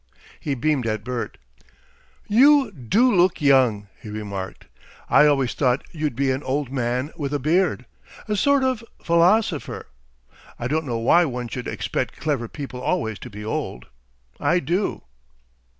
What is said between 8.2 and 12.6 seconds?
a sort of philosopher. I don't know why one should expect clever